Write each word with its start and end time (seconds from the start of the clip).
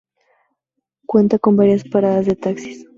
Cuenta 1.05 1.37
con 1.37 1.55
varias 1.55 1.83
paradas 1.87 2.25
de 2.25 2.35
taxis. 2.35 2.87